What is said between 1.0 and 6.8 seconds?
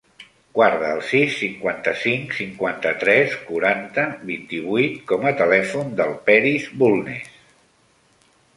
sis, cinquanta-cinc, cinquanta-tres, quaranta, vint-i-vuit com a telèfon del Peris